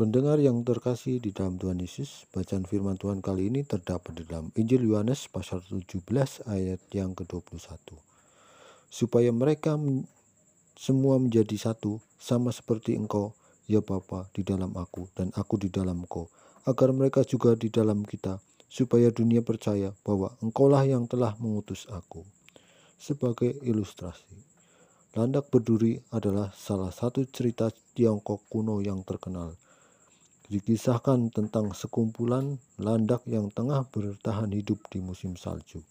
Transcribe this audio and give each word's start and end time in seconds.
Pendengar 0.00 0.40
yang 0.40 0.64
terkasih 0.64 1.20
di 1.20 1.28
dalam 1.28 1.60
Tuhan 1.60 1.76
Yesus, 1.76 2.24
bacaan 2.32 2.64
firman 2.64 2.96
Tuhan 2.96 3.20
kali 3.20 3.52
ini 3.52 3.68
terdapat 3.68 4.16
di 4.16 4.24
dalam 4.24 4.48
Injil 4.56 4.88
Yohanes 4.88 5.28
pasal 5.28 5.60
17 5.60 6.00
ayat 6.48 6.80
yang 6.96 7.12
ke-21. 7.12 8.00
Supaya 8.88 9.28
mereka 9.28 9.76
semua 10.72 11.20
menjadi 11.20 11.52
satu, 11.52 12.00
sama 12.16 12.48
seperti 12.48 12.96
engkau, 12.96 13.36
ya 13.68 13.84
Bapa, 13.84 14.24
di 14.32 14.40
dalam 14.40 14.72
aku, 14.72 15.04
dan 15.12 15.36
aku 15.36 15.60
di 15.60 15.68
dalam 15.68 16.08
engkau, 16.08 16.32
agar 16.64 16.96
mereka 16.96 17.20
juga 17.20 17.52
di 17.52 17.68
dalam 17.68 18.00
kita, 18.00 18.40
supaya 18.72 19.12
dunia 19.12 19.44
percaya 19.44 19.92
bahwa 20.00 20.32
engkaulah 20.40 20.80
yang 20.88 21.04
telah 21.12 21.36
mengutus 21.36 21.84
aku. 21.92 22.24
Sebagai 22.96 23.52
ilustrasi, 23.60 24.32
landak 25.12 25.52
berduri 25.52 26.00
adalah 26.08 26.56
salah 26.56 26.88
satu 26.88 27.28
cerita 27.28 27.68
Tiongkok 27.92 28.48
kuno 28.48 28.80
yang 28.80 29.04
terkenal 29.04 29.60
dikisahkan 30.50 31.30
tentang 31.30 31.70
sekumpulan 31.70 32.58
landak 32.74 33.22
yang 33.30 33.54
tengah 33.54 33.86
bertahan 33.86 34.50
hidup 34.50 34.82
di 34.90 34.98
musim 34.98 35.38
salju. 35.38 35.86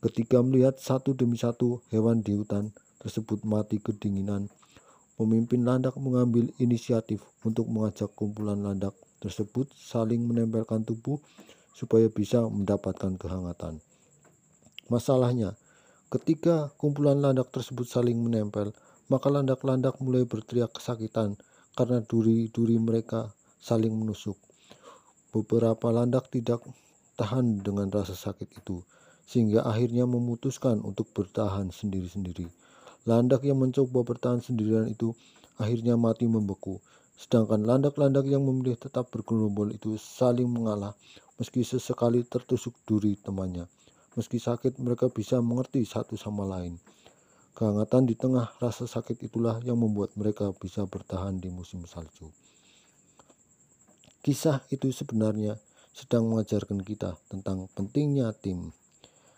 Ketika 0.00 0.40
melihat 0.40 0.80
satu 0.80 1.12
demi 1.12 1.36
satu 1.36 1.84
hewan 1.92 2.24
di 2.24 2.32
hutan 2.32 2.72
tersebut 3.04 3.44
mati 3.44 3.84
kedinginan, 3.84 4.48
pemimpin 5.20 5.68
landak 5.68 6.00
mengambil 6.00 6.48
inisiatif 6.56 7.20
untuk 7.44 7.68
mengajak 7.68 8.08
kumpulan 8.16 8.56
landak 8.64 8.96
tersebut 9.20 9.68
saling 9.76 10.24
menempelkan 10.24 10.80
tubuh 10.80 11.20
supaya 11.76 12.08
bisa 12.08 12.40
mendapatkan 12.40 13.20
kehangatan. 13.20 13.84
Masalahnya, 14.88 15.60
ketika 16.08 16.72
kumpulan 16.80 17.20
landak 17.20 17.52
tersebut 17.52 17.84
saling 17.84 18.16
menempel, 18.16 18.72
maka 19.12 19.28
landak-landak 19.28 20.00
mulai 20.00 20.24
berteriak 20.24 20.72
kesakitan 20.72 21.36
karena 21.76 22.00
duri-duri 22.00 22.80
mereka 22.80 23.36
saling 23.64 23.96
menusuk. 23.96 24.36
Beberapa 25.32 25.88
landak 25.88 26.28
tidak 26.28 26.60
tahan 27.16 27.64
dengan 27.64 27.88
rasa 27.88 28.12
sakit 28.12 28.60
itu, 28.60 28.84
sehingga 29.24 29.64
akhirnya 29.64 30.04
memutuskan 30.04 30.84
untuk 30.84 31.08
bertahan 31.16 31.72
sendiri-sendiri. 31.72 32.52
Landak 33.08 33.40
yang 33.48 33.56
mencoba 33.56 34.04
bertahan 34.04 34.44
sendirian 34.44 34.92
itu 34.92 35.16
akhirnya 35.56 35.96
mati 35.96 36.28
membeku, 36.28 36.84
sedangkan 37.16 37.64
landak-landak 37.64 38.28
yang 38.28 38.44
memilih 38.44 38.76
tetap 38.76 39.08
bergerombol 39.08 39.72
itu 39.72 39.96
saling 39.96 40.52
mengalah, 40.52 40.92
meski 41.40 41.64
sesekali 41.64 42.20
tertusuk 42.28 42.76
duri 42.84 43.16
temannya. 43.16 43.64
Meski 44.14 44.38
sakit, 44.38 44.78
mereka 44.78 45.10
bisa 45.10 45.40
mengerti 45.42 45.82
satu 45.88 46.14
sama 46.14 46.46
lain. 46.46 46.78
Kehangatan 47.54 48.06
di 48.06 48.14
tengah 48.14 48.50
rasa 48.62 48.86
sakit 48.86 49.24
itulah 49.26 49.58
yang 49.62 49.78
membuat 49.78 50.14
mereka 50.14 50.50
bisa 50.54 50.86
bertahan 50.86 51.38
di 51.38 51.50
musim 51.50 51.82
salju. 51.86 52.30
Kisah 54.24 54.64
itu 54.72 54.88
sebenarnya 54.88 55.60
sedang 55.92 56.32
mengajarkan 56.32 56.80
kita 56.80 57.20
tentang 57.28 57.68
pentingnya 57.76 58.32
tim. 58.32 58.72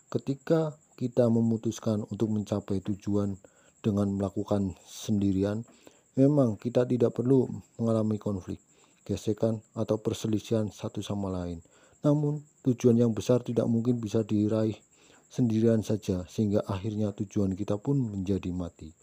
Ketika 0.06 0.78
kita 0.94 1.26
memutuskan 1.26 2.06
untuk 2.06 2.30
mencapai 2.30 2.78
tujuan 2.86 3.34
dengan 3.82 4.14
melakukan 4.14 4.78
sendirian, 4.86 5.66
memang 6.14 6.54
kita 6.54 6.86
tidak 6.86 7.18
perlu 7.18 7.50
mengalami 7.82 8.14
konflik, 8.22 8.62
gesekan, 9.02 9.58
atau 9.74 9.98
perselisihan 9.98 10.70
satu 10.70 11.02
sama 11.02 11.34
lain. 11.34 11.58
Namun, 12.06 12.46
tujuan 12.62 12.94
yang 12.94 13.10
besar 13.10 13.42
tidak 13.42 13.66
mungkin 13.66 13.98
bisa 13.98 14.22
diraih 14.22 14.78
sendirian 15.26 15.82
saja, 15.82 16.22
sehingga 16.30 16.62
akhirnya 16.62 17.10
tujuan 17.10 17.58
kita 17.58 17.74
pun 17.74 17.98
menjadi 17.98 18.54
mati. 18.54 18.94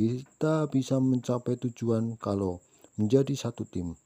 Kita 0.00 0.64
bisa 0.72 0.96
mencapai 0.96 1.60
tujuan 1.60 2.16
kalau 2.16 2.64
menjadi 2.96 3.36
satu 3.36 3.68
tim, 3.68 4.00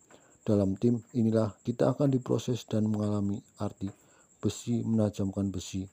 dalam 0.49 0.81
tim 0.81 1.05
inilah 1.13 1.53
kita 1.61 1.93
akan 1.93 2.09
diproses 2.09 2.65
dan 2.65 2.89
mengalami 2.89 3.45
arti 3.61 3.93
besi 4.41 4.81
menajamkan 4.81 5.53
besi. 5.53 5.85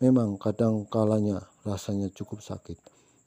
Memang 0.00 0.40
kadang 0.40 0.88
kalanya 0.88 1.44
rasanya 1.60 2.08
cukup 2.08 2.40
sakit. 2.40 2.80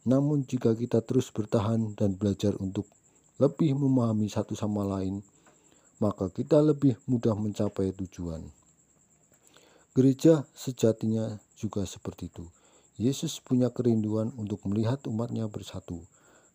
Namun 0.10 0.50
jika 0.50 0.74
kita 0.74 1.06
terus 1.06 1.30
bertahan 1.30 1.94
dan 1.94 2.18
belajar 2.18 2.58
untuk 2.58 2.90
lebih 3.38 3.78
memahami 3.78 4.26
satu 4.26 4.58
sama 4.58 4.82
lain, 4.82 5.22
maka 6.02 6.34
kita 6.34 6.58
lebih 6.66 6.98
mudah 7.06 7.38
mencapai 7.38 7.94
tujuan. 7.94 8.42
Gereja 9.94 10.50
sejatinya 10.58 11.38
juga 11.54 11.86
seperti 11.86 12.34
itu. 12.34 12.50
Yesus 12.98 13.38
punya 13.38 13.70
kerinduan 13.70 14.34
untuk 14.34 14.66
melihat 14.66 15.06
umatnya 15.06 15.46
bersatu. 15.46 16.02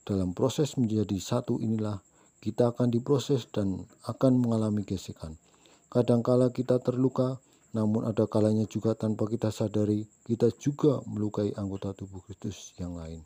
Dalam 0.03 0.35
proses 0.35 0.75
menjadi 0.75 1.15
satu 1.23 1.63
inilah 1.63 2.03
kita 2.39 2.71
akan 2.71 2.95
diproses 2.95 3.51
dan 3.51 3.83
akan 4.07 4.39
mengalami 4.39 4.87
gesekan. 4.87 5.35
Kadangkala 5.91 6.55
kita 6.55 6.79
terluka, 6.79 7.43
namun 7.75 8.07
ada 8.07 8.29
kalanya 8.31 8.65
juga 8.69 8.95
tanpa 8.95 9.27
kita 9.27 9.51
sadari, 9.51 10.07
kita 10.25 10.53
juga 10.57 11.03
melukai 11.09 11.53
anggota 11.59 11.93
tubuh 11.97 12.23
Kristus 12.25 12.77
yang 12.79 12.95
lain. 12.97 13.25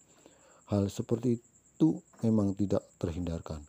Hal 0.70 0.88
seperti 0.88 1.38
itu 1.38 2.00
memang 2.22 2.54
tidak 2.56 2.86
terhindarkan. 2.96 3.60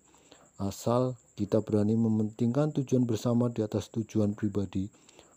Asal 0.62 1.18
kita 1.34 1.66
berani 1.66 1.98
mementingkan 1.98 2.72
tujuan 2.78 3.10
bersama 3.10 3.50
di 3.50 3.66
atas 3.66 3.90
tujuan 3.90 4.38
pribadi, 4.38 4.86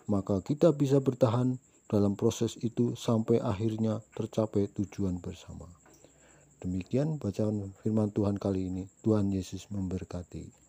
maka 0.07 0.39
kita 0.45 0.71
bisa 0.77 1.01
bertahan 1.01 1.57
dalam 1.89 2.15
proses 2.15 2.55
itu 2.61 2.95
sampai 2.95 3.41
akhirnya 3.41 4.05
tercapai 4.15 4.69
tujuan 4.77 5.19
bersama. 5.19 5.67
Demikian 6.67 7.23
bacaan 7.23 7.79
firman 7.79 8.11
Tuhan 8.11 8.43
kali 8.43 8.67
ini. 8.67 8.91
Tuhan 9.07 9.31
Yesus 9.31 9.71
memberkati. 9.71 10.66